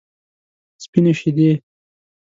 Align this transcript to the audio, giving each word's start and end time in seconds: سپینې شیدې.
سپینې 0.83 1.13
شیدې. 1.19 1.51